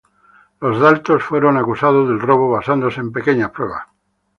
Los 0.61 0.79
Dalton 0.79 1.19
fueron 1.19 1.57
acusados 1.57 2.07
del 2.07 2.19
robo, 2.19 2.49
basándose 2.49 2.99
en 3.01 3.11
pequeñas 3.11 3.51
pruebas. 3.51 3.83